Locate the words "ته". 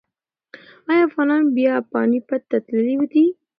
2.49-2.57